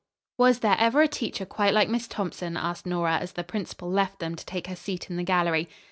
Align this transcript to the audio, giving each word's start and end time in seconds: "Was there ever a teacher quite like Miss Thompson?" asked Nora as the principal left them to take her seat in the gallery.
"Was 0.39 0.61
there 0.61 0.77
ever 0.79 1.03
a 1.03 1.07
teacher 1.07 1.45
quite 1.45 1.75
like 1.75 1.87
Miss 1.87 2.07
Thompson?" 2.07 2.57
asked 2.57 2.87
Nora 2.87 3.17
as 3.19 3.33
the 3.33 3.43
principal 3.43 3.91
left 3.91 4.17
them 4.17 4.35
to 4.35 4.43
take 4.47 4.65
her 4.65 4.75
seat 4.75 5.11
in 5.11 5.15
the 5.15 5.21
gallery. 5.21 5.69